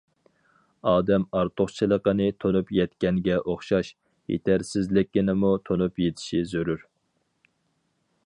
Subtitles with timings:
[0.91, 3.93] ئادەم ئارتۇقچىلىقىنى تونۇپ يەتكەنگە ئوخشاش،
[4.35, 6.83] يېتەرسىزلىكىنىمۇ تونۇپ يېتىشى زۆرۈر.